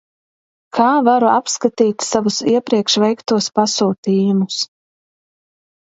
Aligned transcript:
Kā 0.77 0.87
varu 1.07 1.29
apskatīt 1.33 2.07
savus 2.07 2.39
iepriekš 2.55 2.99
veiktos 3.07 3.53
pasūtījumus? 3.61 4.63